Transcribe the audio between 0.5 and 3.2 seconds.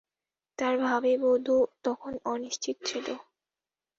তার ভাবী বধূ তখন অনিশ্চিত ছিল।